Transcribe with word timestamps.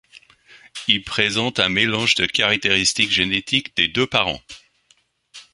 Ils 0.87 1.03
présentent 1.03 1.59
un 1.59 1.69
mélange 1.69 2.15
de 2.15 2.25
caractéristiques 2.25 3.11
génétiques 3.11 3.75
des 3.77 3.87
deux 3.87 4.07
parents. 4.07 4.41